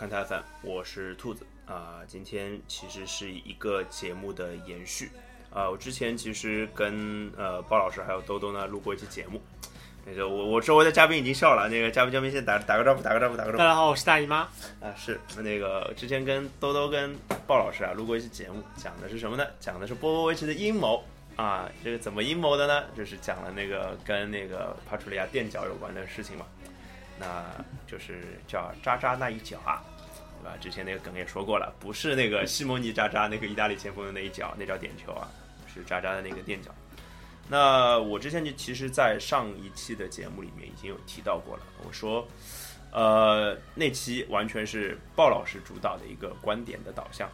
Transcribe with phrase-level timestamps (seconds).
[0.00, 5.10] 看台粉，我是兔子啊、今天其实是一个节目的延续
[5.52, 9.38] 啊、我之前其实跟呃包老师还有兜兜呢录过一期节目。
[10.06, 13.64] 那个我我周围的嘉宾已经笑了，那个嘉宾嘉宾先打打个招呼，打个招呼，打个招呼大。
[13.64, 14.38] 家好，我是大姨妈。
[14.80, 17.14] 啊，是那个之前跟兜兜跟
[17.46, 19.44] 鲍老师啊录过一期节目，讲的是什么呢？
[19.60, 21.04] 讲的是波波维奇的阴谋
[21.36, 21.68] 啊。
[21.84, 22.84] 这个怎么阴谋的呢？
[22.96, 26.46] 就是讲了那个跟那个帕楚利亚垫脚有关的事情嘛。
[27.20, 27.44] 那
[27.86, 29.84] 就是叫渣渣那一脚啊，
[30.42, 30.56] 对吧？
[30.58, 35.28] 之前那个梗也说过了，不是那个西蒙尼渣渣那个意大利前锋的那一脚，那叫点球啊，
[35.72, 36.74] 是渣渣的那个垫脚。
[37.46, 42.26] 那我之前就其实，在上一期的节目里面已经有提到过了，我说。
[42.92, 47.30] 呃，那期完全是鲍老师主导的一个观点的导向。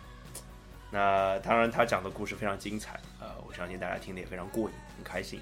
[0.91, 5.41] 那当然，他讲的故事非常精彩，呃，我相信大家听得也非常过瘾，很开心。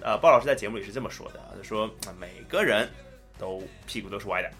[0.00, 2.88] 呃，鲍老师在节目里是这么说的，他说、每个人
[3.38, 4.50] 都屁股都是歪的，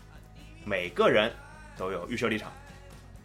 [0.64, 1.32] 每个人
[1.76, 2.52] 都有预设立场。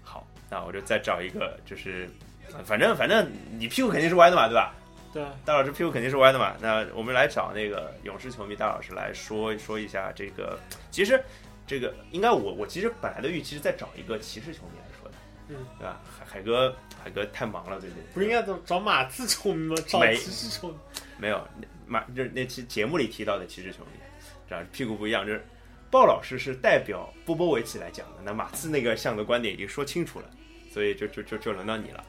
[0.04, 2.10] 好，那我就再找一个，就是
[2.54, 4.74] 呃反正反正你屁股肯定是歪的嘛，对吧？
[5.14, 6.56] 对，大老师屁股肯定是歪的嘛。
[6.62, 10.58] 那我们来找那个勇士球迷大老师来说说一下这个。
[10.90, 11.22] 其实
[11.68, 15.16] 这个应该我我其实本来的预期是在找一个骑士球迷来说的，
[15.50, 16.00] 嗯，对吧？
[16.18, 18.04] 海海哥海哥太忙了，对不对？
[18.14, 19.76] 不是应该找找马刺球迷吗？
[19.86, 20.78] 找没骑士球迷。
[21.18, 21.46] 没有，
[21.86, 24.00] 马就是那期节目里提到的骑士球迷，
[24.52, 25.42] 这样屁股不一样，就是
[25.90, 30.26] 鲍老师是代表波波维奇来讲的，那马刺那个项的观点已经说清楚了，
[30.70, 32.04] 所以就就就就轮到你了。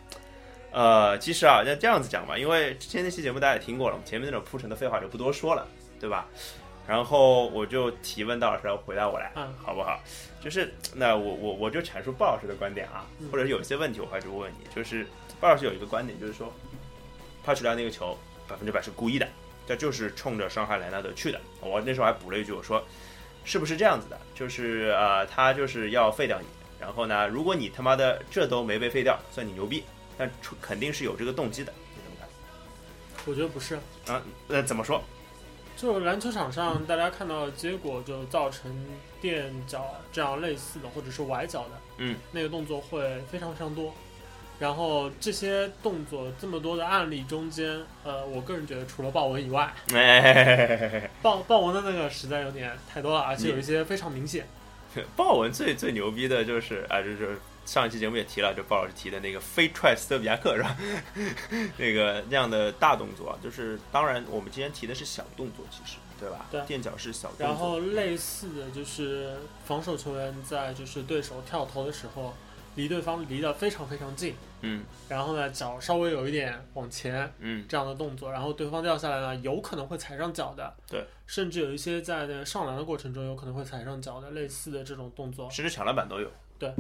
[0.73, 5.69] 呃，其实啊，那这样子讲吧，因为之前那期节目大家也听过了，我们前面那种铺陈的废话就不多说了，
[6.01, 6.27] 对吧？
[6.89, 10.01] 然后我就提问到老师来回答我来，嗯好不好？
[10.41, 15.07] 就是那我我我就阐述鲍老师的观点啊，嗯或者是有一些问题我还是会问你，就是
[15.41, 16.53] 鲍老师有一个观点，就是说
[17.45, 19.29] 帕楚利亚那个球百分之百是故意的，
[19.67, 21.41] 这就是冲着伤害莱纳德去的。
[21.61, 22.83] 我那时候还补了一句，我说
[23.45, 24.19] 是不是这样子的？
[24.35, 26.47] 就是呃，他就是要废掉你，
[26.81, 29.85] 然后呢，如果你他妈的这都没被废掉，算你牛逼，
[30.19, 30.31] 但
[30.61, 32.29] 肯定是有这个动机的，你怎么看？
[33.27, 35.03] 我觉得不是，啊，那怎么说？
[35.75, 38.71] 就篮球场上大家看到的结果，就造成
[39.21, 43.93] 垫脚这样类似的，或者是崴脚的，嗯，那个动作会非常非常多。
[44.63, 54.47] 然后这些动作这么多的案例中间，呃，我个人觉得除了豹纹以外，哎，豹豹纹的那个实在有点太多了，而且有一些非常明显。
[55.17, 57.37] 豹纹最最牛逼的就是啊，就是
[57.67, 60.77] 上一期节目也提了，就鲍老师提的那个飞踹斯特比亚克是吧？
[61.77, 66.47] 那个那样的大动作啊，就是当然我们今天提的是小动作，其实对吧？
[66.53, 67.47] 对垫脚是小动作。
[67.49, 69.35] 然后类似的就是
[69.65, 72.33] 防守球员在就是对手跳投的时候，
[72.75, 74.85] 离对方离得非常非常近，嗯。
[75.09, 77.67] 然后呢脚稍微有一点往前嗯。
[77.69, 86.31] 这样的动作，然后对方掉下来呢有可能会踩上脚的，对，甚至有一些在那个上篮的过程中有可能会踩上脚的类似的这种动作，甚至抢篮板都有。
[86.59, 86.73] 对。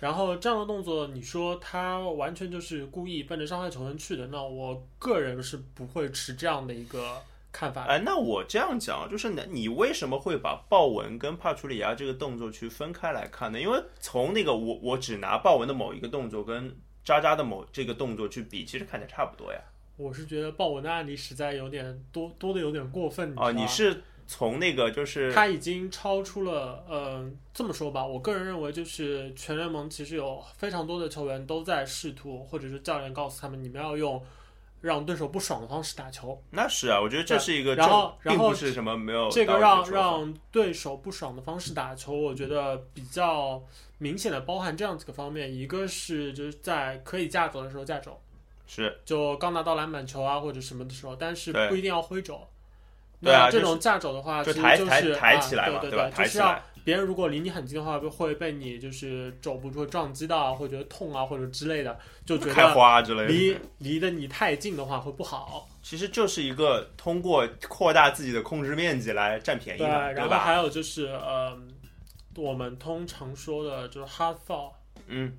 [0.00, 7.20] 然后这样的动作你说他完全就是故意奔着伤害球员去的，那我个人是不会持这样的一个
[7.52, 7.90] 看法的。
[7.90, 13.60] 哎，那我这样讲，就是你你为什么会把豹纹跟帕楚里亚这个动作去分开来看呢？
[13.60, 19.58] 因为从那个我我只拿豹纹的某一个动作跟渣渣的某这个动作去比，其实看起来差不多呀。
[19.96, 34.22] 我是觉得豹纹的案例实在有点多多的有点过分，哦，知道吧你是从那个就是他已经超出了，呃，这么说吧，我个人认为就是全联盟其实有非常多的球员都在试图，或者是教练告诉他们，你们要用
[34.80, 36.40] 让对手不爽的方式打球。
[36.50, 43.62] 那是啊，我觉得这是一个然后然后是什么没有这个让让对手不爽的方式打球，我觉得比较
[43.98, 48.18] 明显的包含这样几个方面，一个是就是在可以架肘的时候架肘，
[48.66, 52.40] 是就刚拿到篮板球啊或者什么的时候，但是不一定要挥肘。
[53.20, 56.08] 对啊这种架肘的话，就抬抬就是抬起来对吧？
[56.08, 63.26] 对就是要别人如果离你很近的话，会被你就是肘部会撞击到啊，或者觉得痛啊，或者之类的，就觉开得花之类的。
[63.28, 65.68] 离离得你太近的话会不好。
[65.82, 70.38] 其实就是一个通过扩大自己的控制面积来占便宜对，嘛，然后吧？
[70.40, 71.58] 还有就是呃，
[72.36, 74.72] 我们通常说的就是 hard foul，
[75.06, 75.32] 嗯，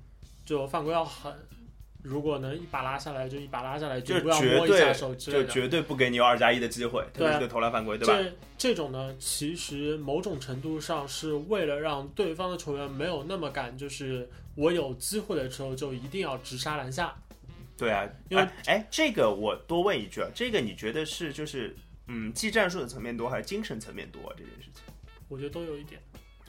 [0.44, 1.32] 就犯规要狠。
[2.02, 5.44] 如果能一把拉下来，就一把拉下来，就绝不要摸一下手之类的。
[5.44, 8.14] 就绝对不给你有二加一的机会，特别对投篮犯规，对吧？
[8.14, 17.14] 这这种呢，其实某种程度上是为了让对方的球员没有那么敢，就是我有机会的时候就一定要直杀篮下。
[17.76, 21.74] 对啊，因为哎哎，这个我多问一句啊，这个你觉得是就是
[22.08, 24.34] 嗯技战术的层面多还是精神层面多啊？
[24.36, 24.82] 这件事情
[25.28, 25.98] 我觉得都有一点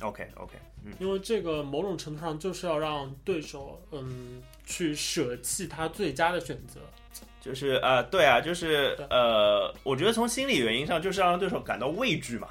[0.02, 6.80] ，？OK OK，嗯，因为这个某种程度上就是要让对手嗯去舍弃他最佳的选择。
[7.40, 12.50] 就是呃对啊，就是呃，我觉得从心理原因上就是要让对手感到畏惧嘛，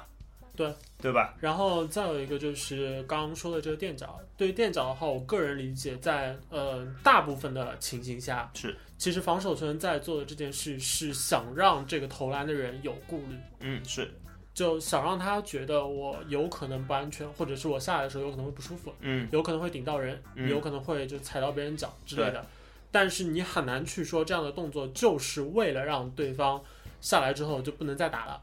[0.55, 0.73] 对。
[1.01, 1.33] 对吧？
[1.39, 14.11] 然后再有一个就是刚刚说的这个垫脚，对于垫脚的话，我个人理解在，呃大部分的情形下是，其实防守球员在做的这件事是想让这个投篮的人有顾虑，嗯，是，
[14.53, 19.27] 就想让他觉得我有可能不安全，或者是我下来的时候有可能会不舒服，嗯。
[19.31, 20.49] 有可能会顶到人，嗯。
[20.49, 22.45] 有可能会就踩到别人脚之类的。
[22.91, 26.61] 但是你很难去说这样的动作就是为了让对方
[26.99, 28.41] 下来之后就不能再打了。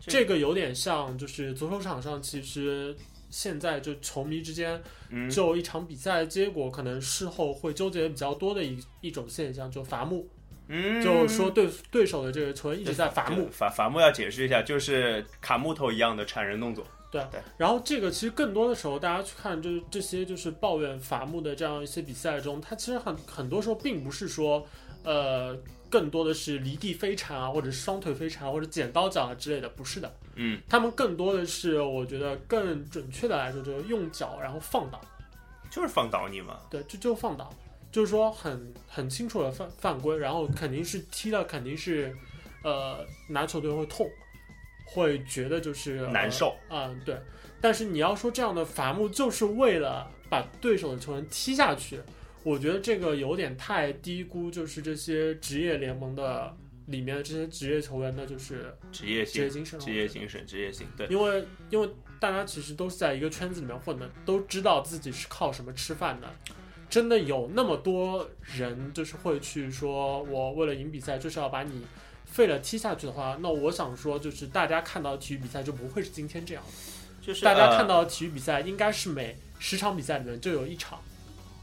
[0.00, 2.96] 这这个有点像，就是足球场上其实
[3.28, 4.80] 现在就球迷之间
[5.10, 10.28] 嗯，就一场比赛的结果，可能事后会纠结比较多的一一种现象，就罚木，
[10.68, 13.50] 嗯，就是说对对手的这个球员一直在伐木对。
[13.50, 16.86] 罚罚木要解释一下，就是砍木头一样的铲人动作。
[17.10, 24.66] 对，对然后这个其实更多的时候，大家去看就是这些就是抱怨伐木的这样一些比赛中，它其实很很多时候并不是说，
[25.04, 25.56] 呃，
[25.88, 35.00] 更多的是离地飞铲啊，或者是双腿飞铲啊，或者剪刀脚啊之类的，不是的，嗯，他们更多的是我觉得更准确的来说，就是用脚然后放倒，
[35.70, 36.58] 就是放倒你嘛。
[36.68, 37.50] 对，就就放倒，
[37.90, 42.14] 就是说很很清楚的犯犯规，然后肯定是踢了，肯定是，
[42.62, 44.06] 呃，拿球队会痛，
[44.84, 47.18] 会觉得就是呃难受嗯，对。
[47.60, 51.98] 但是你要说这样的罚木就是为了把对手的球员踢下去，
[52.44, 56.54] 我觉得这个有点太低估，就是这些职业联盟的
[56.86, 59.80] 里面的这些职业球员的，就是职业性、职业精神。
[59.80, 61.88] 职业精神、职业性，对，因为因为
[62.20, 66.28] 大家其实都是在一个圈子里面混的，都知道自己是靠什么吃饭的。
[66.90, 71.86] 真的有那么多人就是会去说，我为了赢比赛就是要把你
[72.24, 76.70] 废了踢下去的话，那我想说，就是大家看到的体育比赛就不会是今天这样的。
[77.20, 80.98] 就是大家呃看到的体育比赛应该是每十场比赛里面就有一场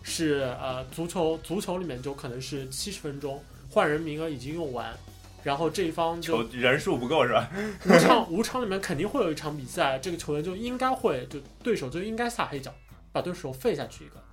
[0.03, 4.95] 是呃足球，足球里面就可能是七十分钟换人名额已经用完，
[5.43, 7.49] 然后这一方就人数不够是吧？
[7.85, 12.71] 五场 五场里面肯定会有一场比赛，这个球员就应该会就对手就应该下黑脚，
[13.11, 14.23] 把对手废下去一个，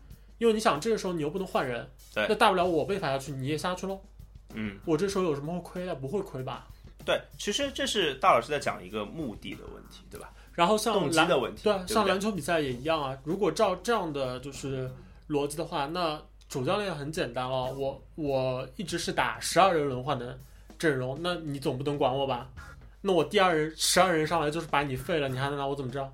[0.43, 4.01] 因为你想这个时候你又不能换人，对那大不了我被罚下去，你也下去喽，
[4.55, 5.95] 嗯，我这时候有什么会亏的？
[5.95, 6.67] 不会亏吧？
[7.05, 10.33] 对，其实这是大老师在讲一个目的的问题，对吧？
[10.53, 13.17] 然后像动机篮的问题，对啊，像对不对篮球比赛也一样啊。
[13.23, 14.91] 如果照这样的就是
[15.29, 20.37] 逻辑的话，那主教练很简单了，我我一直是打十二人轮换的
[20.77, 22.51] 阵容，那你总不能管我吧？
[23.01, 26.13] 那我第二人十二人上来就是把你废了，你还能拿我怎么着？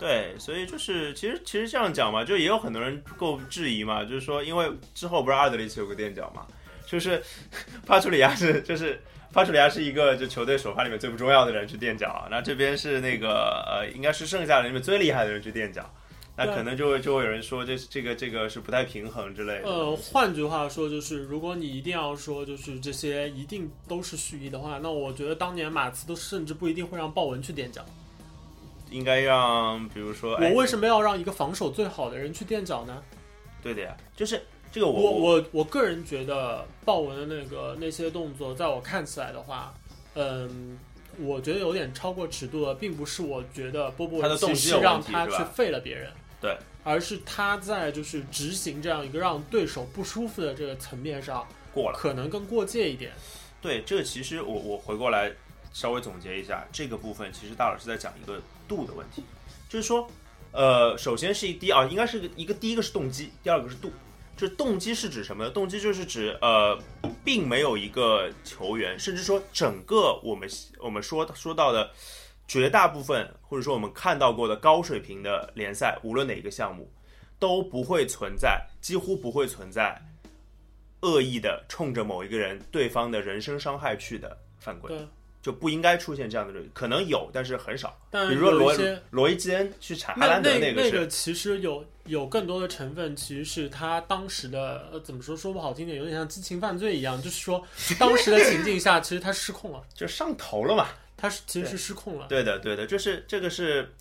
[0.00, 6.46] 对，所以就是其实其实这样讲嘛，就也有很多人够质疑嘛，就是说，因为之后不是阿德里奇有个垫脚嘛，
[6.86, 7.22] 就是
[7.86, 8.98] 帕楚里亚是就是
[9.30, 15.88] 帕楚里亚是一个就球队首发里面最不重要的人去垫脚，那这边是那个呃应该是剩下的里面最厉害的人去垫脚，
[16.34, 19.68] 那可能就会就会有人说这这个这个是不太平衡之类的。
[19.68, 27.84] 呃，换句话说，就是如果你一定要说就是这些一定都是蓄意的话，那我觉得当年马刺都甚至不一定会让鲍文去垫脚。
[28.90, 33.02] 应该让比如说，哎我，为什么要让一个防守最好的人去垫脚呢？
[33.62, 34.42] 对的呀，就是
[34.72, 39.74] 这个我我我我个人觉得豹纹的那个那些动作，在我看起来的话，
[40.14, 40.78] 嗯，
[41.18, 51.98] 我觉得有点超过尺度了，并不是我觉得波波他的动机让他去废了别人，对，而是他在就是执行这样一个让对手不舒服的这个层面上，过了。
[51.98, 53.12] 可能更过界一点。
[53.60, 55.30] 对，这个其实我我回过来
[55.72, 59.24] 稍微总结一下，这个部分其实大老师在讲一个度的问题，
[59.68, 60.08] 就是说，
[60.52, 63.92] 呃，首先是一第啊，应该是一个第一个是动机，第二个是度。
[64.36, 65.50] 就是动机是指什么呢？
[65.50, 66.78] 动机就是指呃，
[67.22, 70.48] 并没有一个球员，甚至说整个我们
[70.78, 71.90] 我们说说到的
[72.48, 76.90] 绝大部分，或者说我们看到过的高水平的联赛，无论哪一个项目，
[77.38, 80.00] 都不会存在，几乎不会存在
[81.02, 84.90] 恶意的冲着某一个人对方的人身伤害去的犯规，
[85.42, 87.98] 就不应该出现这样的人，可能有，但是很少。
[88.10, 88.74] 但比如说罗
[89.10, 97.64] 罗伊基恩去查哈那兰德那个是，个其实有有更多的成分，其实是他当时的呃怎么说说不好听点，有点像激情犯罪一样，就是说
[97.98, 100.88] 当时的情境下，其实他失控了， 就上头了嘛。
[101.16, 102.26] 他是其实是失控了。
[102.28, 103.92] 对的，对的，就是这个是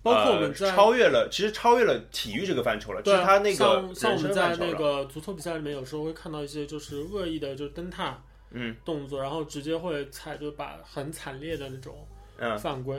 [0.00, 4.56] 包括我们在、呃、超越了，其实超越了体育这个范畴了，就是他那个像像我们在。
[4.56, 12.06] 那个足球比赛里面，有时候会看到一些就是恶意的，就是蹬踏嗯动作，然后直接会踩，就把很惨烈的那种
[12.38, 12.98] 嗯，犯规。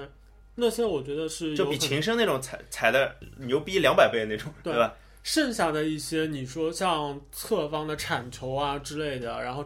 [0.55, 4.95] 那些我觉得是就比有可能秦升那种踩踩的牛逼两百倍的那种，对对吧？
[5.24, 9.65] 剩下的一些，你说像侧方的铲球啊之类的，然后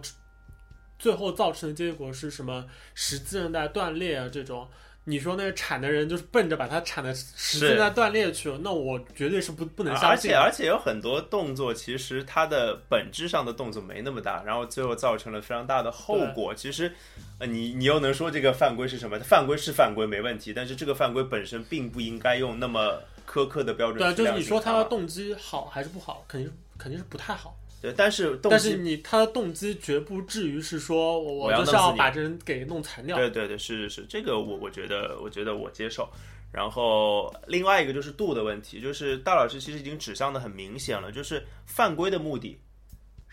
[0.98, 4.70] 最后造成的结果是什么十字韧带断裂啊这种，
[5.10, 10.10] 你说那个铲的人就是奔着把他铲的使劲在断裂去了，那我绝对是不不能相信。
[10.10, 16.54] 而且而且有很多动作，其实它的本质上的动作没那么大，然后最后造成了非常大的后果。
[16.54, 16.92] 其实，
[17.40, 19.18] 呃，你你又能说这个犯规是什么？
[19.20, 24.00] 犯规是犯规没问题，但是这个犯规本身并不应该用那么苛刻的标准。
[24.00, 26.26] 对，就是你说他的动机好还是不好？
[26.28, 27.56] 肯定肯定是不太好。
[27.82, 33.16] 对，但是但是你他的动机绝不至于是说我就是要把这人给弄残掉。
[33.16, 36.10] 对对对，是是是，这个我我觉得我觉得我接受。
[36.52, 42.58] 然后另外一个就是度的问题，就是大老师其实已经指向的很明显了，就是犯规的目的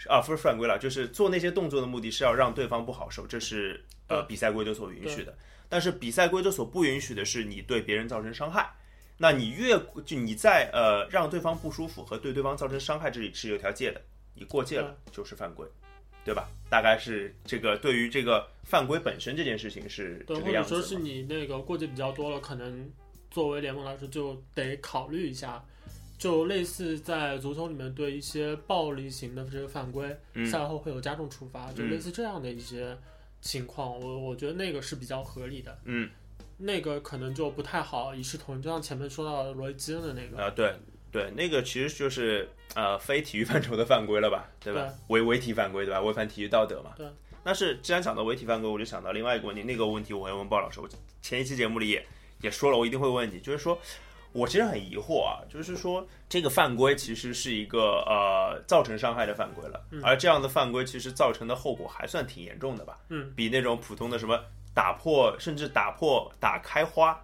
[0.08, 5.34] 啊不是犯规了，就是做那些动作的目的是要让对方不好受，这是呃比赛规则所允许的。
[5.68, 8.70] 但是比赛规则所不允许的是你对别人造成伤害。
[9.16, 14.00] 那你越就你在呃让对方不舒服和对对方造成伤害这里是有条界的。
[14.34, 15.66] 你过界了就是犯规，
[16.24, 16.48] 对吧？
[16.68, 20.74] 大概是这个对于这个犯规本身这件事情是这个样子。
[20.74, 22.90] 或者说是你那个过界比较多了，可能
[23.30, 25.64] 作为联盟来说就得考虑一下，
[26.18, 30.16] 就类似在足球里面对一些暴力型的这个犯规，
[30.50, 32.96] 赛后会有加重处罚，就类似这样的一些
[33.40, 35.78] 情况，我我觉得那个是比较合理的。
[35.84, 36.10] 嗯，
[36.56, 40.74] 那个可能就不太好一视同仁，就像前面说到的罗伊基恩的那个啊，对。
[41.14, 44.92] 对，那个其实就是呃非体育范畴的犯规了吧，对吧？
[45.06, 46.00] 违违体犯规，对吧？
[46.00, 46.90] 违反体育道德嘛。
[46.96, 47.06] 对。
[47.44, 50.80] 但是既然讲到违体犯规，我就想到另外一个问题，那个问题我要问鲍老师。
[50.80, 50.88] 我
[51.22, 52.04] 前一期节目里也
[52.40, 53.78] 也说了，我一定会问你，就是说
[54.32, 62.98] 我其实很疑惑啊，就是说这个犯规其实是一个呃造成伤害的犯规了，而这样的犯规其实造成的后果还算挺严重的吧？
[63.10, 63.32] 嗯。
[63.36, 64.42] 比那种普通的什么
[64.74, 67.16] 打破甚至打破打开花。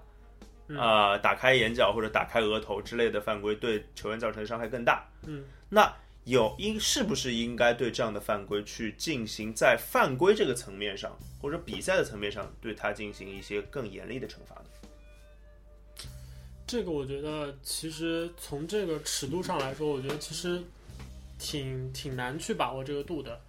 [0.76, 5.08] 啊，打开眼角或者打开额头之类的犯规，对球员造成的伤害更大。
[5.26, 5.92] 嗯，那
[6.24, 16.06] 有应是不是应该对这样的犯规去进行在犯规这个层面上，或者比赛的层面上对他进行一些更严厉的惩罚呢？
[16.66, 20.62] 这个我觉得，其实从这个尺度上来说，我觉得其实
[21.38, 23.40] 挺挺难去把握这个度的。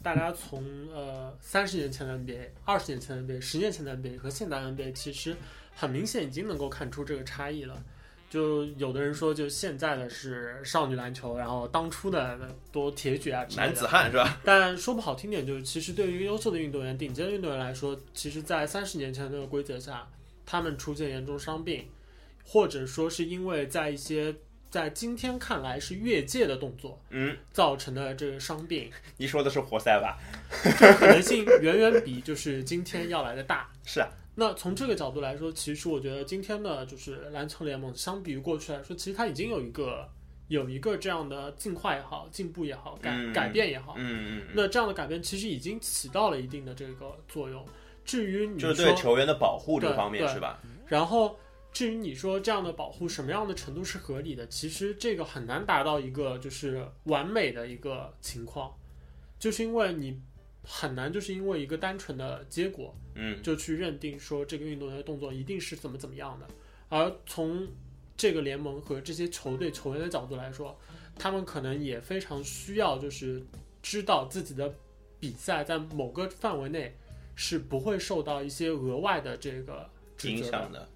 [0.00, 0.62] 大家从
[0.94, 5.34] 呃三十年前的 NBA、二十年前的 NBA、十年前的 NBA 和现代 NBA，其实。
[5.78, 7.80] 很明显，已经能够看出这个差异了。
[8.28, 12.36] 就有的人说，就现在的是少女篮球，然后当初的
[12.72, 14.40] 多铁血啊，男子汉是吧？
[14.44, 20.06] 但说不好听点，就是其实对于优秀的运动员、顶尖的运动员来说，其实，在三十年前的那个规则下，
[20.44, 21.86] 他们出现严重伤病，
[22.44, 24.34] 或者说是因为在一些
[24.68, 28.90] 在今天看来是越界的动作，嗯，造成的这个伤病。
[29.16, 30.18] 你说的是活塞吧？
[30.98, 33.70] 可能性远远比就是今天要来的大。
[33.86, 34.08] 是啊。
[34.40, 40.08] 那从这个角度来说，其实我觉得今天的就是篮球联盟，相比于过去来说，其实它已经有一个
[40.46, 43.94] 有一个这样的进化也好，进步也好，改改变也好。
[43.96, 44.46] 嗯嗯。
[44.54, 47.66] 那这样的改变其实已经起到了一定的这个作用。
[48.04, 50.62] 至于你说对球员的保护这方面是吧？
[50.86, 51.36] 然后
[51.72, 58.72] 至于你说这样的保护什么样的程度是合理的，其实这个很难达到一个就是完美的一个情况，
[59.36, 60.16] 就是因为你。
[60.70, 66.46] 很难，就是因为一个单纯的结果，嗯，就去认定说这个运动员的动作一定是怎么怎么样的。
[66.90, 67.66] 而从
[68.18, 70.78] 这个联盟和这些球队球员的角度来说，
[71.18, 73.42] 他们可能也非常需要，就是
[73.82, 74.72] 知道自己的
[75.18, 76.94] 比赛在某个范围内
[77.34, 79.88] 是不会受到一些额外的这个
[80.24, 80.86] 影响的。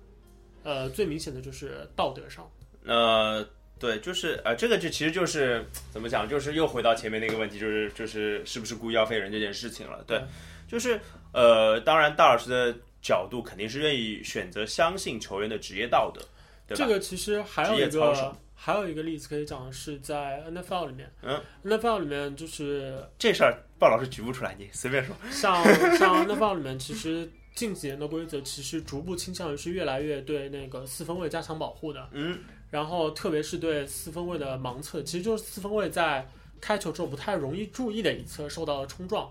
[0.64, 2.46] 呃，最明显的就是道德上。
[2.84, 3.48] 呃。
[3.82, 10.04] 对，就是呃，这个就其实就是怎么讲，就是又回到前面那个问题，就是就是是不是故意要废人这件事情了。
[10.06, 10.22] 对，
[10.68, 11.00] 就是
[11.32, 16.20] 呃，当然大老师的角度肯定是愿意选择相信球员的职业道德，
[16.68, 16.84] 对吧？
[16.84, 25.12] 这个其实还有一个还有一个例子可以讲，是在 NFL 里面，嗯，NFL 里面就是 这事儿，鲍老师举不出来，你随便说。
[25.32, 25.60] 像
[25.98, 32.38] 像 NFL 里面，其实近几年的规则其实逐步倾向于是越来越对那个四分卫加强保护的，嗯。
[32.72, 36.26] 然后，特别是对四分卫的盲测，其实就是四分卫在
[36.58, 39.30] 开球之后不太容易注意的一侧受到了冲撞，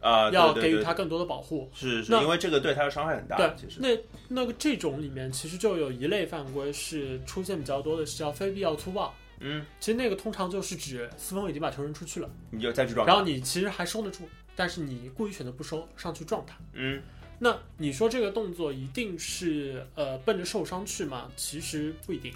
[0.00, 1.68] 啊，要给予他更多的保护。
[1.74, 3.36] 是，是因为这个对他的伤害很大。
[3.36, 9.12] 对，其实那那个这种里面其实就有一类犯规是出现比较多的，是叫非必要粗暴。
[9.40, 16.56] 嗯，其实那个通常就是指四分卫已经把球扔出去了，你就再去撞，然后你其实还收得住，但是你故意选择不收，上去撞他。
[16.72, 17.02] 嗯，
[17.40, 21.28] 那你说这个动作一定是呃奔着受伤去吗？
[21.36, 22.32] 其实不一定。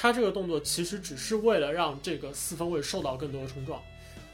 [0.00, 3.82] 他这个动作其实只是为了让这个四分卫受到更多的冲撞，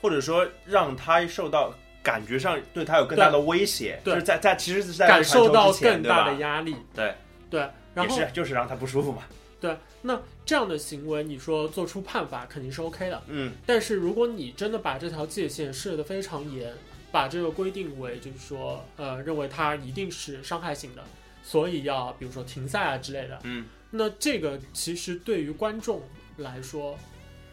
[0.02, 7.14] 或者说让他受到感觉上对他有更大的威胁，就是在在其实是在感受到更大的压力，对
[7.48, 9.22] 对，然后就是让他不舒服嘛。
[9.58, 13.54] 对，那这样的行为，你说做出判罚肯定是 OK 的，嗯。
[13.64, 16.70] 但是如果你真的把这条界限设得非常严，
[17.10, 21.02] 把这个规定为就是说，呃，认为它一定是伤害性的，
[21.42, 23.38] 所以要比如说停赛啊之类的。
[23.44, 23.64] 嗯，
[23.96, 26.02] 那这个其实对于观众
[26.36, 26.98] 来说，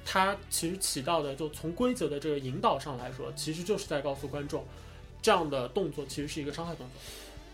[0.04, 4.66] 它其实起到的就从规则的这个引导上来说，其实就是在告诉观众，
[5.22, 6.96] 这样的动作其实是一个伤害动作。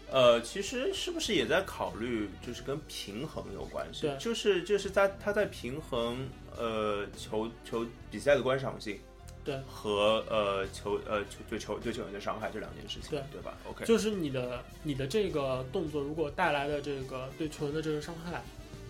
[0.09, 4.03] 呃，其实是不是也在考虑，就是跟平衡有关系？
[4.03, 6.25] 对就是就是在他在平衡
[6.57, 8.97] 呃球球比赛的观赏性，
[9.43, 18.41] 对，和呃球呃球对球对球员的伤害这两件事情，对对吧？OK，就是你的你的这个动作如果带来的这个对球员的这个伤害，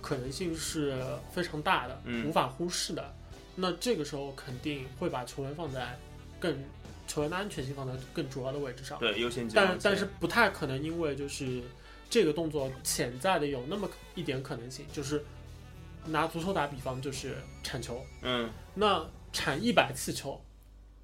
[0.08, 0.96] 可能性是
[1.30, 3.14] 非常大的，嗯无法忽视的。
[3.56, 5.98] 那这个时候肯定会把球员放在
[6.40, 6.56] 更
[7.08, 8.98] 球员的安全性放在更主要的位置上。
[9.00, 11.62] 对优先级但但是不太可能，因为就是
[12.10, 15.22] 这个动作潜在的有那么一点可能性，就是
[16.06, 20.42] 拿足球打比方，就是铲球，嗯，那铲一百次球，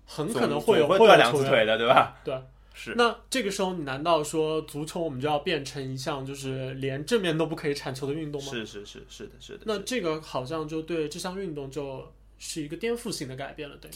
[0.05, 2.15] 很可能会有总会断两次腿的，对吧？
[2.23, 2.41] 对，
[2.73, 8.51] 是那这个时候，你难道说足球我们就要变成一项就是连正面都不可以铲球的运动吗？
[8.51, 9.63] 是是是是的是的。
[9.65, 13.95] 那这个好像就对这项运动就是一个颠覆性的改变了，等于。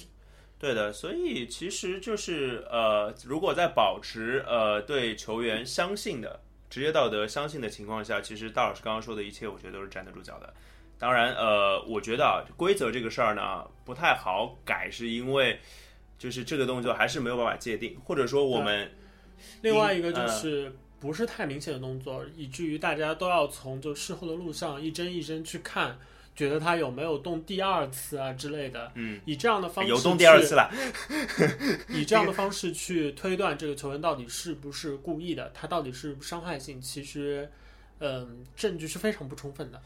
[0.60, 10.52] 对的，所以其实就是呃，如果在保持呃对球员相信的职业道德相信的情况下，其实大老师刚刚说的一切，我觉得都是站得住脚的。
[11.00, 15.60] 当然，呃，我觉得啊，规则这个事儿呢不太好改，是因为
[16.18, 18.90] 就是这个动作还是没有办法界定，或者说我们
[19.62, 25.98] 另外一个嗯就是不是太明显的动作，以至于大家都要从就事后的录像一帧一帧去看，
[26.36, 28.92] 觉得他有没有动第二次啊之类的。
[28.96, 30.72] 嗯，以这样的方式有动第二次了，
[31.90, 37.48] 以这样的方式去推断这个球员到底是不是故意的，他到底是伤害性，其实，
[38.00, 39.82] 嗯、证据是非常不充分的。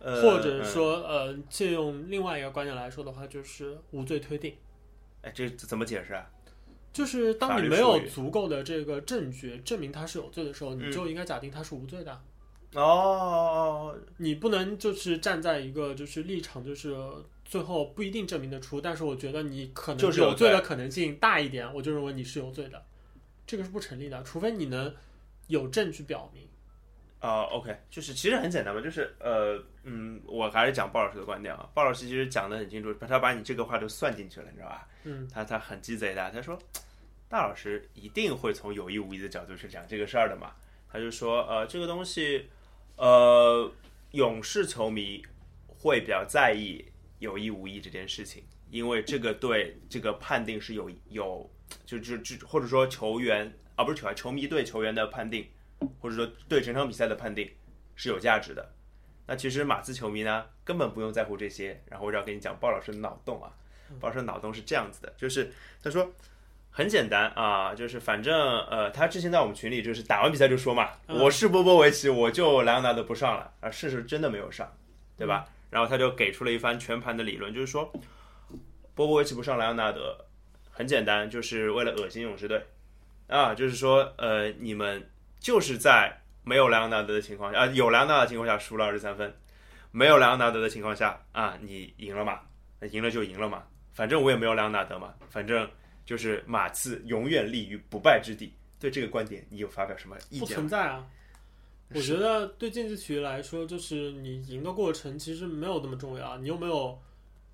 [0.00, 4.54] 呃，或者嗯说，呃，借用另外一个观点来说的话，就是无罪推定。
[5.22, 6.30] 哎，这这怎么解释啊？
[6.92, 12.20] 就是当你没有足够的这个证据证明他是有罪的时候，嗯你就应该假定他是无罪的。
[12.74, 16.94] 哦，你不能就是站在一个就是立场，就是
[17.44, 22.84] 最后不一定证明得出，但是我觉得你可能就是有罪的可能性大一点，我就认为你是有罪的，
[23.46, 24.94] 这个是不成立的，除非你能
[25.46, 26.48] 有证据表明。
[27.22, 31.70] 啊、o k 就是其实很简单嘛，就是呃，嗯，我还是讲鲍老师的观点啊。
[31.72, 34.88] 鲍老师其实讲的很清楚，他把你这个话都算进去了，你知道吧？
[35.04, 36.58] 嗯，他他很鸡贼的，他说
[37.28, 40.52] 大老师一定会从有意无意的角度去讲这个事儿的嘛。
[40.90, 42.50] 他就说，呃，这个东西，
[42.96, 43.72] 呃，
[44.10, 45.24] 勇士球迷
[45.66, 46.84] 会比较在意
[47.20, 51.48] 有意无意这件事情，因为这个对这个判定是有有
[51.86, 55.48] 就就就或者说球员啊不是球员，球迷对球员的判定，
[56.00, 57.50] 或者说对整场比赛的判定
[57.94, 58.72] 是有价值的。
[59.26, 61.80] 那其实马刺球迷呢，根本不用在乎这些。
[61.88, 63.52] 然后我就要跟你讲鲍老师的脑洞啊，
[64.00, 66.12] 鲍老师的脑洞是这样子的，就是他说
[66.70, 68.34] 很简单啊，就是反正
[68.66, 74.70] 呃，他之前在我们群里就是打完比赛就说嘛，嗯我是波波维奇，我就莱昂纳德不上了，啊，事实真的没有上，
[75.16, 75.46] 对吧？
[75.70, 77.90] 然后他就给出了一番全盘的理论，就是说
[78.94, 80.26] 波波维奇不上莱昂纳德，
[80.70, 82.66] 很简单，就是为了恶心勇士队
[83.28, 85.08] 啊，就是说呃，你们
[85.42, 89.34] 就是在没有莱昂纳德的情况下，啊，有莱昂纳德的情况下输了二十三分，
[89.90, 92.40] 没有莱昂纳德的情况下啊，你赢了嘛？
[92.80, 95.68] 那赢了就赢了嘛，反正我也没有莱昂纳德嘛，反正
[96.06, 98.54] 就是马刺永远立于不败之地。
[98.78, 100.46] 对这个观点，你有发表什么意见不？
[100.46, 101.04] 存在啊。
[101.94, 106.98] 我觉得对竞技体育来说，就是你赢的过程其实没有那么重要，你又没有？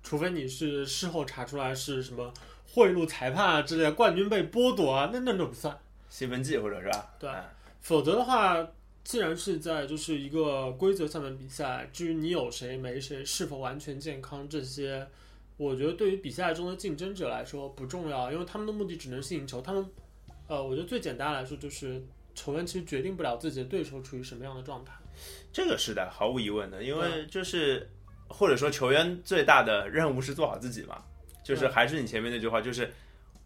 [0.01, 2.33] 除非你是事后查出来是什么
[2.65, 5.77] 贿赂裁判啊之类的，冠军被剥夺啊，那那都不算。
[6.09, 7.13] 兴奋剂或者是吧？
[7.19, 7.45] 对啊
[7.81, 8.67] 否则的话，
[9.03, 15.07] 既然是在就是一个规则下面比赛，至于你有谁没谁，是否完全健康这些，
[15.57, 19.61] 我觉得对于比赛中的竞争者来说不重要，因为他们的目的只能是赢球。
[19.61, 19.85] 他们，
[20.47, 22.01] 呃，我觉得最简单来说就是
[22.35, 24.93] 球员其实决定不了自己的对手处于什么样的状态。
[25.51, 27.89] 这个是的，毫无疑问的，因为就是
[28.27, 31.03] 或者说球员最大的任务是做好自己嘛，
[31.43, 32.89] 就是还是你前面那句话，就是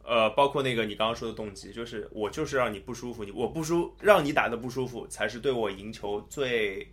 [0.06, 6.88] 呃，包括那个你刚刚说的动机，就是我就是让你不舒服，你我不舒让你打的不舒服，才是对我赢球最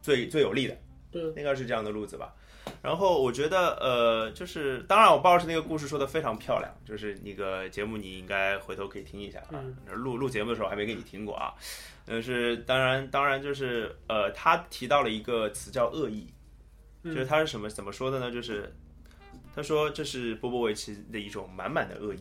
[0.00, 0.76] 最最有利的，
[1.10, 2.34] 对，应该是这样的路子吧。
[2.80, 9.60] 然后我觉得，呃，就是当然，我鲍老师那个故事说的非常漂亮，就是那个节目你应该回头可以听一下啊。
[9.60, 11.52] 嗯录录节目的时候还没给你听过啊，
[12.06, 16.26] 但是当然当然就是呃，他提到了一个词叫恶意，
[17.04, 18.30] 就是他是什么怎么说的呢？
[18.30, 18.74] 就是
[19.54, 22.20] 他说这是波波维奇的一种满满的恶意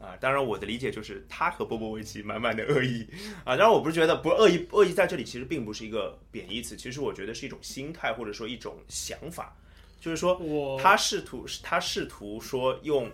[0.00, 0.16] 啊。
[0.20, 3.06] 当然我的理解就是他和波波维奇满满的恶意
[3.44, 3.56] 啊。
[3.56, 9.56] 当然我不是觉得不是恶意，恶意在这里其实并不是一个贬义词，其实我觉得是一种心态或者说一种想法，
[10.00, 13.10] 就是说他试图他试图说用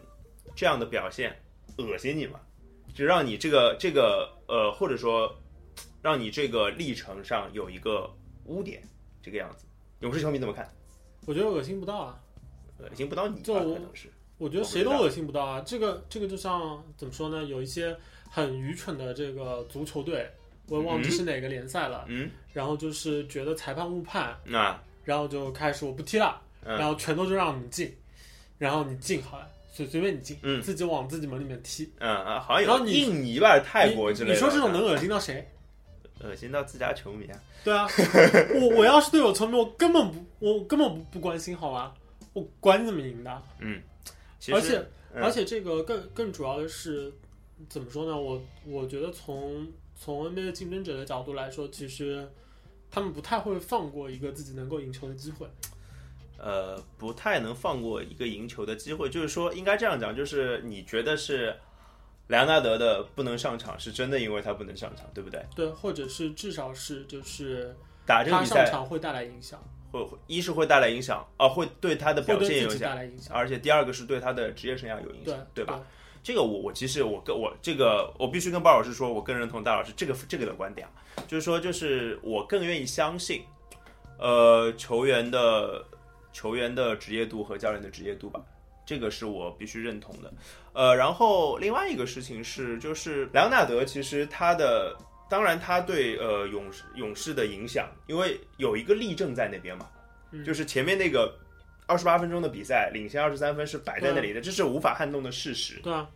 [0.55, 1.35] 这样的表现
[1.77, 2.41] 恶心你嘛，
[2.95, 5.35] 就让你这个这个呃或者说
[6.03, 8.13] 让你这个历程上有一个
[8.47, 8.83] 污点，
[9.23, 9.67] 这个样子。
[10.01, 10.69] 勇士球迷怎么看？
[11.27, 12.21] 我觉得恶心不到啊，
[12.79, 13.43] 恶心不到你吧？
[13.45, 14.12] 就可能是。
[14.43, 15.63] 我觉得谁都恶心不到啊。
[15.65, 17.45] 这个这个就像怎么说呢？
[17.45, 17.97] 有一些
[18.29, 20.29] 很愚蠢的这个足球队，
[20.69, 22.05] 我也忘记是哪个联赛了。
[22.09, 27.95] 嗯，然后就是觉得裁判误判，那然后就开始我不踢了，嗯然后全都就让你进，
[28.59, 31.89] 然后你进好了，随随便你进，嗯自己往自己门里面踢。
[32.01, 34.35] 嗯啊，好像有然后你印尼吧、泰国之类的。
[34.35, 35.49] 你说这种能恶心到谁？
[36.21, 37.39] 恶心到自家球迷啊？
[37.65, 37.87] 对啊，
[38.61, 41.93] 我我要是队友球迷，我根本不我根本不不关心，好吗？
[42.33, 43.43] 我管你怎么赢的。
[44.43, 44.79] 其实而且、
[45.15, 47.13] 嗯而且这个更更主要的是
[47.69, 48.21] 怎么说呢？
[48.21, 52.29] 我我觉得从从 NBA 的竞争者的角度来说，其实
[52.91, 55.47] 他们不太会放过一个自己能够赢球的机会。
[56.39, 59.09] 呃，不太能放过一个赢球的机会。
[59.09, 61.55] 就是说，应该这样讲，就是你觉得是
[62.27, 65.45] 莱昂纳德的不能上场，是真的因为他不能上场，对不对？
[65.55, 73.37] 对，或者是至少是就是打这个他上比赛场会带来影响，会会一是会带来影响，啊，会对他的表现有影响，影响。
[73.37, 75.81] 而且第二个是对他的职业生涯有影响，对吧？？
[76.25, 80.95] 这个我我其实我跟我这个我必须跟鲍老师说，我更认同大老师这个这个的观点啊，
[81.27, 83.43] 就是说就是我更愿意相信，
[84.19, 85.85] 呃，球员的
[86.33, 88.41] 球员的职业度和教练的职业度吧，
[88.87, 90.33] 这个是我必须认同的。
[90.73, 94.97] 呃，然后另外一个事情是，就是莱昂纳德其实他的
[95.33, 99.87] 当然他对呃勇士勇士的影响，因为有一个例证在那边嘛，
[100.31, 101.35] 嗯就是前面那个。
[101.85, 105.81] 二十八分钟的比赛，领先二十三分是摆在那里的，这是无法撼动的事实。
[105.83, 106.09] 对啊，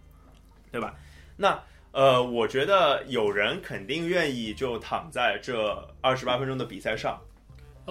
[0.72, 0.94] 对吧？
[1.37, 7.20] 那呃，我觉得有人肯定愿意就躺在这二十八分钟的比赛上。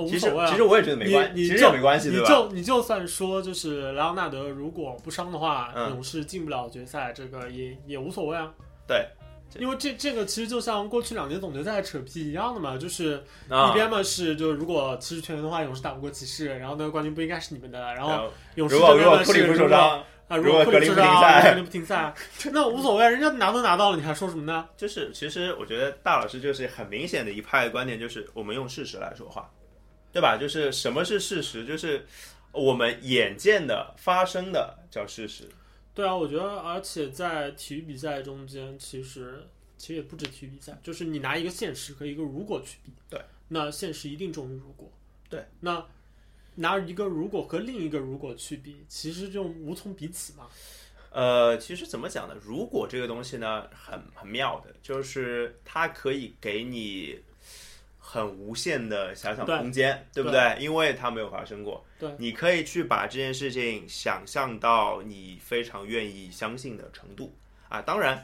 [0.08, 0.50] 其实所谓啊。
[0.50, 2.30] 其实我也觉得没关系，其实也没关系，你对吧？
[2.30, 8.52] 就你就算说，就是莱昂纳德如果不伤的话，嗯勇士进不了决赛，这个也也无所谓啊。
[8.88, 9.06] 对，
[9.60, 22.14] 因为这这个其实就像过去两年总决赛扯皮一样的嘛，就是啊一边嘛是就是如果骑士全员的话，勇士打不过骑士，然后那个冠军不应该是你们的，然后勇士这边呢是如果库里不受如果伤，啊，如果格林不停受伤赛格林不停赛，
[22.52, 24.68] 那无所谓，人家拿都拿到了，你还说什么呢？
[24.76, 29.50] 就是其实我觉得大老师就是很明显的一派观点，就是我们用事实来说话，
[30.12, 30.38] 对吧？
[30.38, 32.06] 就是什么是事实，就是
[32.52, 35.48] 我们眼见的发生的叫事实。
[35.96, 44.92] 对啊，我觉得，而且在体育比赛中间，其实其实也不止体育比赛，就是你拿一个现实和一个如果去比，对，那现实一定重于如果，
[45.30, 45.84] 对，那
[46.56, 50.50] 拿一个如果和另一个如果去比，其实就无从比起嘛。
[51.12, 52.36] 呃，其实怎么讲呢？
[52.44, 57.18] 如果这个东西呢，很很妙的，就是它可以给你
[58.08, 60.56] 很无限的遐想对空间，对不对？
[60.60, 67.36] 因为它没有发生过，对，你可以去把这件事情想象到你非常愿意相信的程度
[67.68, 67.82] 啊。
[67.82, 68.24] 当然，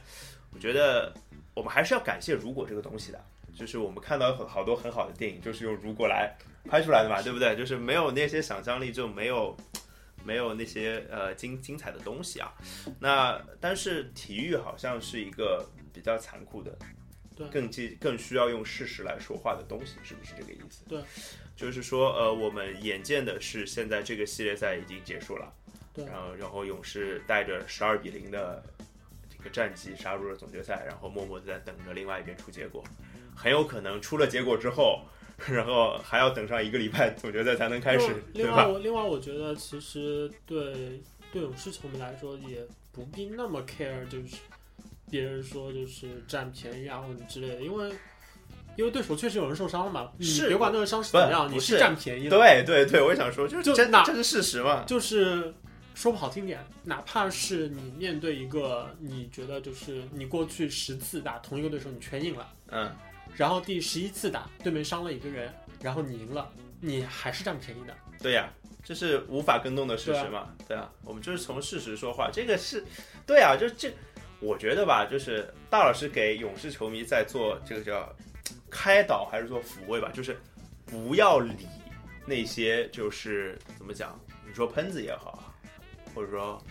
[0.54, 1.12] 我觉得
[1.56, 3.20] 我们还是要感谢“如果”这个东西的，
[3.56, 6.38] 就是我们看到很好多很好的电影，就是用“如果”来
[6.70, 7.56] 拍出来的嘛，对不对？
[7.58, 9.58] 就是没有那些想象力，就没有
[10.24, 12.54] 没有那些呃精精彩的东西啊。
[13.00, 16.72] 那但是体育好像是一个比较残酷的，
[17.42, 20.84] 对更既更需要用事实来说话的东西，是不是这个意思？
[20.88, 21.02] 对，
[21.56, 25.54] 就是说呃，我们眼见的是现在这个系列赛已经结束了，
[25.94, 28.64] 对然后然后勇士带着十二比零的
[29.30, 32.84] 这个战绩杀入了总决赛，然后默默的在等着另外一边出结果，
[33.36, 35.02] 很有可能出了结果之后。
[35.50, 38.14] 然后还要等上一个礼拜，总决赛才能开始？
[38.34, 41.02] 另外我另外我觉得其实对
[41.34, 44.36] 对勇士球迷来说也不必那么 care，就是
[45.12, 47.94] 别人说就是占便宜啊或者之类的，因为
[48.78, 52.30] 因为对手确实有人受伤了嘛，你是别管那个伤是怎么样，你是占便宜了。
[52.30, 54.84] 对对对，我也想说，就真这是事实嘛。
[54.88, 55.54] 就是
[55.94, 62.90] 说不好听点，哪怕是你面对一个你觉得就是你过去十次打同一个对手你全赢了，嗯，
[63.36, 67.94] 然后第十一次打对面伤了一个人，然后你赢了，你还是占便宜的。
[68.22, 68.50] 对呀、
[68.84, 70.48] 这是无法更动的事实嘛。
[70.66, 72.86] 对啊，我们就是从事实说话，这个是，
[73.28, 73.94] 对啊，就这，
[74.42, 78.14] 我觉得吧，就是大老师给勇士球迷在做这个叫
[78.70, 80.38] 开导还是做抚慰吧，就是
[80.86, 81.68] 不要理
[82.26, 85.54] 那些就是怎么讲，你说喷子也好啊，
[86.14, 86.62] 或者说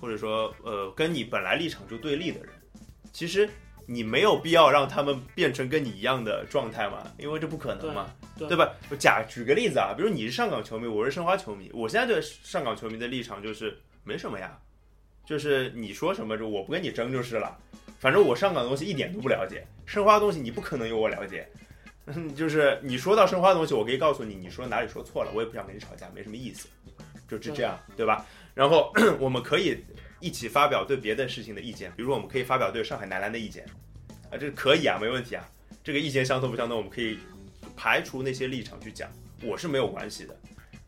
[0.00, 2.50] 或者说呃跟你本来立场就对立的人，
[3.12, 3.48] 其实。
[3.88, 8.10] 你没有必要让他们变成跟你一样的状态嘛，因为这不可能嘛。
[8.36, 8.74] 对对吧？
[8.90, 14.58] 我假举个例子啊，比如你是上港球迷，我是申花球迷，我现在对上港球迷的立场就是没什么呀，
[15.26, 17.58] 就是你说什么就我不跟你争就是了，
[17.98, 21.48] 反正我上港的东西一点都不了解，申花的东西你不可能有我了解，
[22.06, 26.68] 嗯， 就是你说到申花的东西，我可以告诉你，你说哪里说错了，我也不想跟你吵架，没什么意思，
[27.28, 28.24] 就是这样，对吧？
[28.54, 29.76] 然后 我们可以
[30.20, 33.66] 一起发表对别的事情的意见，比如说我们可以发表对上海男篮的意见，
[34.30, 35.44] 啊，这可以啊，没问题啊。
[35.82, 37.18] 这个意见相同不相同，我们可以
[37.76, 39.10] 排除那些立场去讲，
[39.42, 40.36] 我是没有关系的。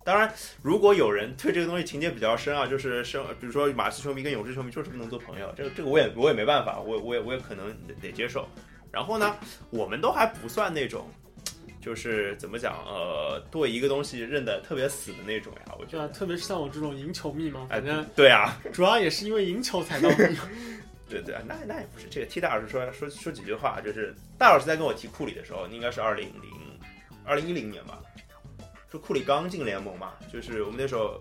[0.08, 8.48] 当然，如果有人对这个东西情节比较深啊， 就是生，比如说马刺球迷跟勇士球迷就是不能做朋友，这个这个我也我也没办法，我我也我也可能得得接受。
[8.90, 9.36] 然后呢，
[9.68, 11.10] 我们都还不算那种，
[11.78, 15.74] 就是怎么讲，呃，对一个东西认得特别死的那种呀。
[15.78, 20.38] 我觉得，啊，特别是像我这种赢球迷嘛，哎反正，对啊，主要也是因为赢球才到 迷。
[21.06, 22.06] 对对，那那也不是。
[22.10, 26.50] 这个替大老师说说说几句话，就是大老师在跟我提库里的时候，应该是二零零
[27.24, 27.98] 二零一零年吧，
[28.90, 31.20] 说库里刚进联盟嘛，就是我们那时候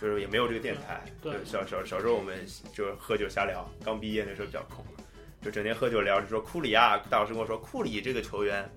[0.00, 4.84] 就是也没有这个电台，对就小小小时候我们就喝酒瞎聊，刚毕业那时候比较空，
[5.42, 8.68] 就整天喝酒聊，就说库里啊，大老师跟我说库里这个球员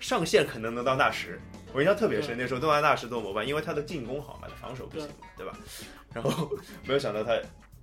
[0.00, 1.40] 上限可能能当大师，
[1.72, 5.52] 我印象特别深，那时候东南大师做模板，因为他的进攻好嘛，他防守不行，对吧？
[6.12, 6.50] 然后
[6.84, 7.32] 没有想到他。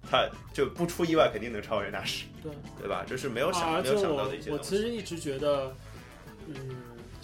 [0.08, 3.04] 他就不出意外，肯定能超越大师，对对吧？
[3.08, 4.52] 就是没有想、没有想到我的一些。
[4.52, 5.76] 我其实一直觉得，
[6.46, 6.56] 嗯，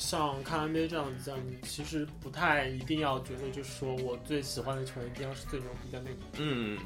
[0.02, 6.78] 像看 NBA 这样子，这样你其实不太一定要觉得，就是说我最喜欢的球员一定要是最牛逼的那个，嗯，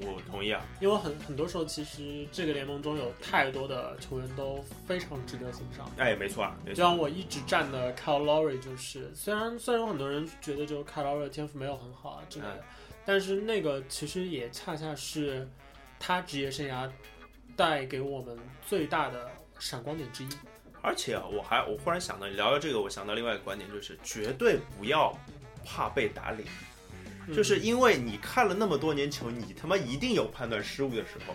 [0.00, 0.62] 我同意啊。
[0.78, 5.90] 因为很很多时候，其实这个联盟中有太多的球员都非常值得欣赏。
[5.96, 12.64] 哎，没错啊，就像我一直站的 Kyle Lowry，就是虽然虽然有很多人觉得就 Kyle Lowry 的天赋没有很好啊之类的，
[13.06, 15.48] 但是那个其实也恰恰是
[15.98, 16.88] 他职业生涯
[17.56, 20.28] 带给我们最大的闪光点之一。
[20.82, 25.16] 而且啊，我还我忽然想到，聊聊到这个，我想到另外一个观点，就是绝对不要
[25.64, 26.46] 怕被打脸，
[27.26, 31.34] 嗯就是因为你看了那么多年球，你他妈一定有判断失误的时候。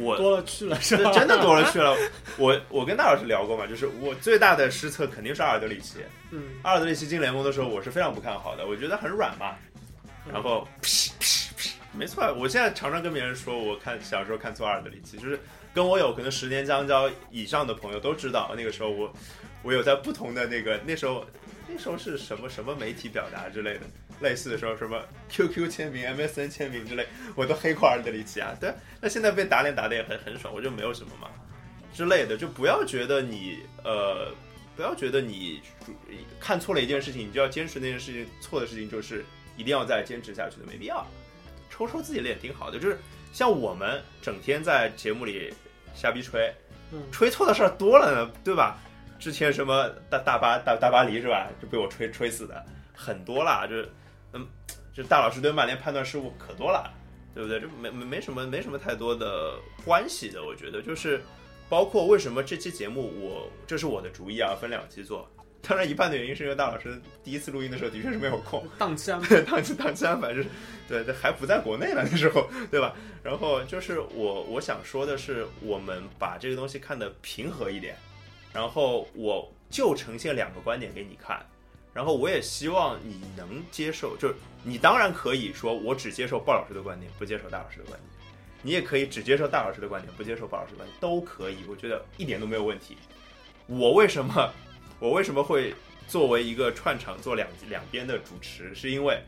[0.00, 1.10] 我多了去了，是吧？
[1.10, 1.96] 真的多了去了。
[2.36, 5.98] 我我跟大老师聊过嘛，就是我最大的失策肯定是阿尔德里奇。
[6.30, 9.56] 嗯，阿尔德里奇进联盟的时候，我是非常不看好的，我觉得很软嘛。
[10.32, 15.40] 然后，噗噗噗没错，我现在常常跟别人说，我看小时候看错阿尔德里奇，就是
[15.78, 19.14] 跟我有可能十年相交以上的朋友都知道，那个时候我
[19.62, 21.24] 我有在不同的那个那时候
[21.68, 23.82] 那时候是什么什么媒体表达之类的，
[24.20, 28.52] 类似的时候什么 QQ 签名、MSN 签名之类，我都黑过阿里奇啊。
[28.60, 31.28] 对，那现在被打脸打的也很很爽，我就没有什么嘛
[31.94, 34.34] 之类的，就不要觉得你呃。
[34.76, 35.60] 不要觉得你
[36.38, 38.24] 看错了一件事情，你就要坚持那件事情。
[38.40, 39.24] 错的事情就是
[39.56, 41.04] 一定要再坚持下去的，没必要。
[41.68, 42.96] 抽抽自己脸挺好的，就是
[43.32, 45.52] 像我们整天在节目里
[45.98, 46.54] 瞎逼吹，
[46.92, 48.78] 嗯吹错的事儿多了呢，对吧？
[49.18, 53.90] 之前什么大大巴大大巴黎是吧，就被我吹吹死的很多啦，就是
[54.32, 54.46] 嗯，
[54.94, 56.88] 就大老师对曼联判断失误可多了，
[57.34, 57.58] 对不对？
[57.58, 61.20] 这没没没什么没什么太多的关系的，我觉得就是
[61.68, 65.28] 包括为什么这期节目我这是我的主意啊，分两期做。
[65.68, 69.40] 当然，一半的原因是因为大老师第一次录音的时候的确是没有空， 档期安排。
[69.42, 70.48] 档期档期安排就是，
[70.88, 72.94] 对，这还不在国内呢，那时候，对吧？
[73.22, 77.94] 然后就是我我想说的是，我们把这个东西看得平和一点，
[78.52, 81.44] 然后我就呈现两个观点给你看，
[81.92, 88.02] 然后我也希望你能接受，就是你当然可以说我只接受鲍老师的观点，不接受大老师的观点，
[88.62, 92.96] 你也可以只接受大老师的观点，不接受鲍老师的观点，都可以，我觉得一点都没有问题。
[93.66, 94.50] 我为什么
[94.98, 95.74] 我为什么会
[96.06, 99.20] 作为一个串场做两两边的主持，是因为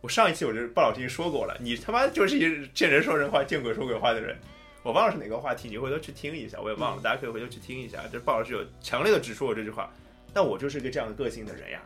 [0.00, 4.36] 我上一期我就鲍老师已经说过了，你他妈就是一见人说人话，见鬼说鬼话的人。
[4.84, 7.98] 我忘了是哪个话题，你回头去听一下，我也忘了，大家可以回头去听一下。
[8.12, 9.92] 这鲍老师有强烈的指出我这句话，
[10.32, 11.82] 但我就是一个这样的个性的人呀。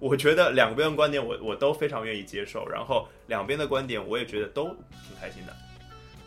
[0.00, 4.64] 我觉得两边的观点我我都非常愿意接受，然后两边的观点我也觉得都
[5.06, 5.56] 挺开心的。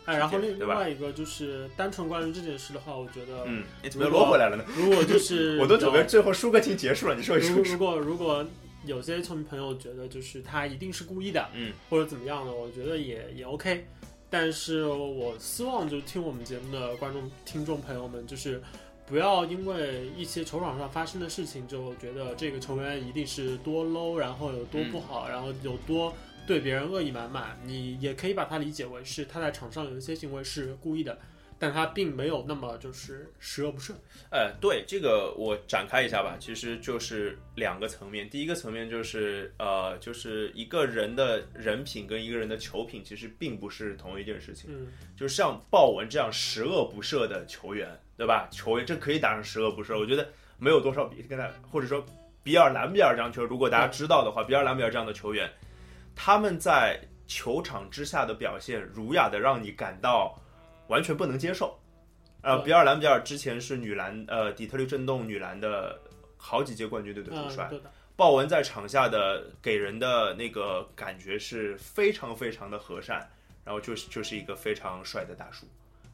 [0.06, 4.64] 哎，然后另另外一个就是单纯关于这件事的话，我觉得，嗯，你怎么又落回来了呢？
[4.76, 8.46] 如果就是 我都准备最后输个题结束了，你说一说如如果如果
[8.84, 13.86] 有些球迷朋友觉得就是他一定是故意的，嗯，或者怎么样的，我觉得也也 OK。
[14.30, 18.60] 但是我希望就听我们节目的观众听众朋友们，就是
[19.06, 26.12] 不要因为一些球场上发生的事情，就觉得这个球员一定是多 low，然后有多不好，然后有多
[26.46, 27.58] 对别人恶意满满。
[27.64, 31.18] 你也可以把它理解为是他在场上有一些行为是故意的，
[31.58, 33.92] 但他并没有那么就是十恶不赦。
[34.30, 38.28] 呃，对这个我展开一下吧，其实就是两个层面。
[38.28, 44.70] 第一个层面就是呃，就是一个人的人品跟一个人的球品其实并不是同一件事情。
[44.72, 48.48] 嗯，就是像鲍文这样十恶不赦的球员，对吧？
[48.50, 50.28] 球员这可以打上十恶不赦，我觉得
[50.58, 52.04] 没有多少比跟他，或者说
[52.42, 55.50] 比尔兰比尔这样球员，如果大家知道的话，比尔兰比尔这样的球员，
[56.16, 60.34] 他们在球场之下的表现儒雅的让你感到
[60.88, 61.78] 完全不能接受。
[62.42, 66.00] 呃，比尔兰比尔之前是女篮呃底特律震动女篮的
[66.36, 73.28] 好几届冠军队的主嗯，帅，对的，鲍文在场下的给人的那个感觉是非常非常的和善，
[73.64, 75.66] 然后就是就是一个非常帅的大叔，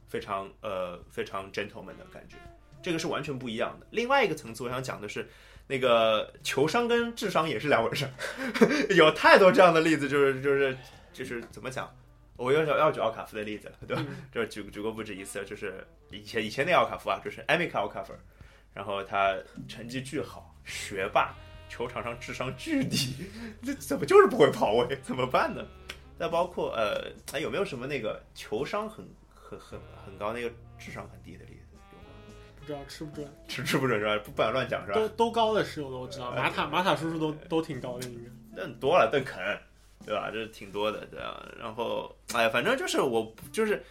[0.09, 2.37] 非常呃非常 gentleman 的感觉。
[2.83, 3.87] 这个是完全不一样的。
[3.91, 5.29] 另外一个层次，我想讲的是，
[5.66, 8.09] 那个球商跟智商也是两回事。
[8.94, 10.77] 有太多这样的例子，就是就是
[11.12, 11.90] 就是怎么讲？
[12.37, 14.05] 我又要要举奥卡夫的例子了，对吧？
[14.33, 18.12] 这举举过不止一次，就是以前以前那个奥卡夫啊，就是艾米卡奥卡夫，
[18.75, 19.37] 然后他
[19.68, 21.35] 成绩巨好，学霸，
[21.68, 23.14] 球场上智商巨低，
[23.62, 24.98] 这怎么就是不会跑位？
[25.03, 25.64] 怎么办呢？
[26.18, 31.62] 再包括呃，还有没有什么那个球商很很很很高，那个智商很低的例子？
[32.62, 34.16] 不知道吃不准，吃吃不准是吧？
[34.25, 34.98] 不不敢乱讲是吧？
[34.98, 36.31] 都都高的是有的，我知道。
[36.33, 38.31] 马塔马塔叔叔都都挺高的，应该。
[38.55, 39.40] 那多了，邓肯，
[40.07, 40.31] 对吧？
[40.31, 41.44] 这是挺多的，对啊。
[41.59, 43.83] 然后，哎，反正就是我就是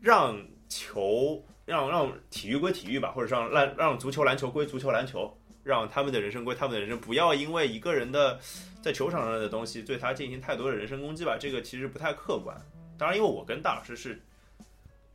[0.00, 0.36] 让
[0.68, 8.38] 球让让体育归体育吧，或者让让让足球篮球归足球篮球，让他们的人生归他们的人生，不要因为一个人的。
[8.82, 12.56] 在球场上的东西对他进行太多的人身攻击吧，这个其实不太客观。
[12.96, 14.18] 当然，因为我跟大老师是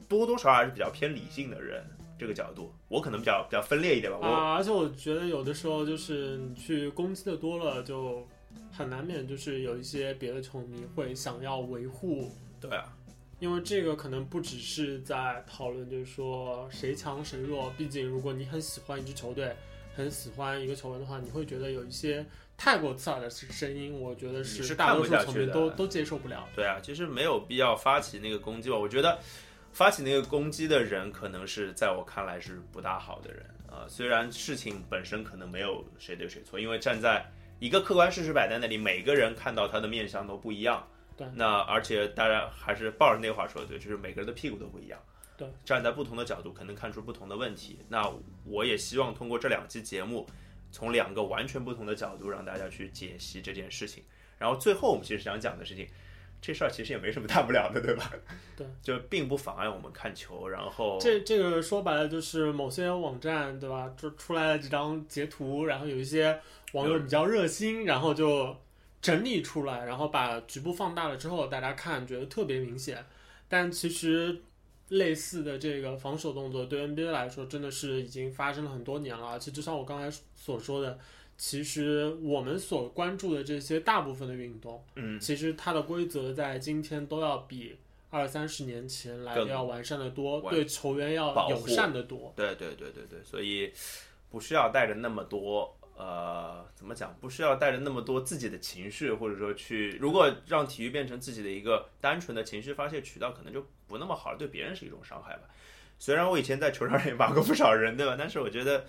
[0.07, 1.83] 多多少少还是比较偏理性的人，
[2.17, 4.27] 这个角度我可能比较比较分裂一点吧。
[4.27, 8.27] 啊，而且我觉得有的时候就是你去攻击的多了，就
[8.71, 12.31] 很难免就是有一些别的球迷会想要维护。
[12.59, 12.93] 对啊，
[13.39, 17.71] 因为这个可能不只是在讨论，就是说谁强谁弱。
[17.77, 19.55] 毕竟如果你很喜欢一支球队，
[19.95, 22.25] 很喜欢一个球员的话，你会觉得有一些。
[22.57, 26.47] 太过刺耳的声音，我觉得是大多数球迷都都接受不了。
[26.55, 28.77] 对啊，其实没有必要发起那个攻击吧。
[28.77, 29.19] 我觉得
[29.75, 33.85] 发起那个攻击的人，可能是在我看来是不大好的人啊。
[33.89, 40.87] 虽然事情本身可能没有谁对谁错，因为站在一个客观事实摆在那里，每个人看到他的面相都不一样。
[41.17, 41.27] 对。
[41.35, 44.97] 那而且大家还是抱着那话说的对，就是每个人的屁股都不一样。
[45.35, 45.45] 对。
[45.65, 47.77] 站在不同的角度，可能看出不同的问题。
[47.89, 48.09] 那
[48.45, 50.25] 我也希望通过这两期节目。
[50.71, 54.03] 从两个完全不同的角度让大家去解析这件事情，
[54.37, 55.87] 然后最后我们其实想讲的事情，
[56.45, 58.11] 这事儿其实也没什么大不了的，对吧？
[58.55, 60.47] 对，就并不妨碍我们看球。
[60.47, 63.91] 然后这这个说白了就是某些网站，对吧？
[63.97, 66.39] 就出来了几张截图，然后有一些
[66.73, 68.55] 网友比较热心，然后就
[69.01, 73.03] 整理出来，然后把局部放大了之后，大家看觉得特别明显，
[73.47, 74.41] 但其实。
[74.89, 80.99] 类似的这个防守动作对 NBA 来说真的是已经发生了很多年了，而且就像我刚才所说的，
[81.37, 87.77] 其实我们所关注的这些大部分的运动，嗯，其实它的规则在今天都要比
[88.09, 92.33] 二三十年前来的要完善的多，对球员要友善的多。
[92.35, 93.71] 对对对对对，所以
[94.29, 95.75] 不需要带着那么多。
[95.97, 97.15] 呃，怎么讲？
[97.21, 105.43] 不需要带着那么多自己的情绪，或者说去，如果让体育变成自己的一个单纯的情绪发泄渠道，可能就不那么好了，对别人是一种伤害吧。
[105.97, 108.17] 虽然我以前在球场上也骂过不少人，对吧？
[108.19, 108.85] 但是我觉得，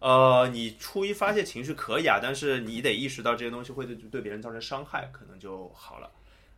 [0.00, 6.10] 呃，你出于发泄情绪可以啊，但是你得意识到这些东西会对对别人造成伤害，可能就好了。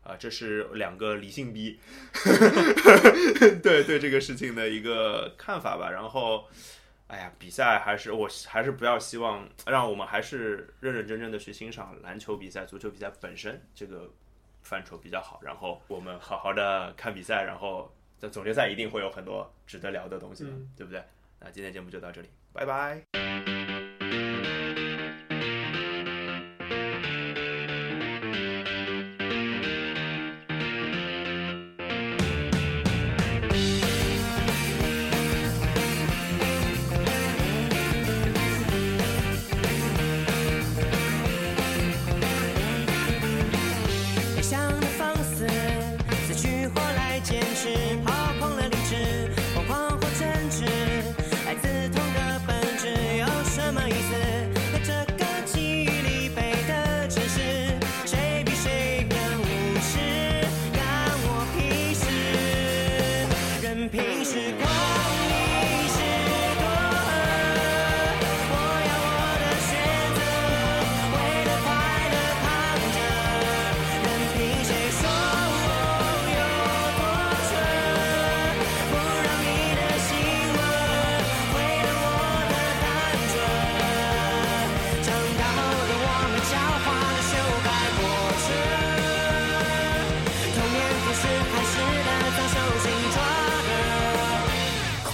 [0.03, 1.79] 啊，这是两个理性逼，
[3.62, 5.90] 对对这个事情的一个看法吧。
[5.90, 6.46] 然后。
[7.12, 14.09] 哎呀，比赛还是我还是不要希望让我们还是认认真真的去欣赏篮球比赛、足球比赛本身这个
[14.62, 15.40] 范畴比较好。
[15.42, 20.44] 然后我们好好的看比赛，然后在总决赛一定会有很多值得聊的东西，
[20.76, 21.03] 对不对？
[21.40, 23.80] 那今天节目就到这里，拜拜。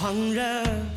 [0.07, 0.96] 狂然